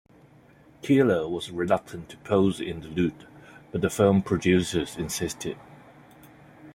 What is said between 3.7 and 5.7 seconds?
but the film producers insisted.